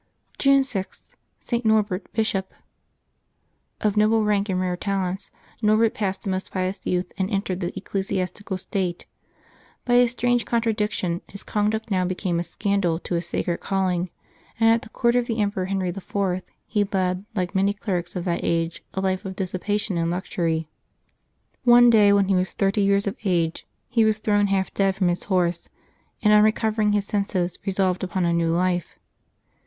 [0.39, 1.03] June 6.—
[1.41, 1.63] ST.
[1.63, 2.55] NORBERT, Bishop.
[3.81, 5.29] OF noble rank and rare talents,
[5.61, 9.05] Norbert passed a most pious youth, and entered the ecclesiastical state.
[9.85, 14.09] By a strange contradiction, his conduct now became a scan dal to his sacred calling,
[14.59, 16.41] and at the court of the Emperor Henry IV.
[16.65, 20.67] he led, like many clerics of that age, a life of dissipation and luxury.
[21.63, 25.09] One day, when he was thirty years of age, he was thrown half dead from
[25.09, 25.69] his horse,
[26.23, 28.97] and on recovering his senses, resolved upon a new life.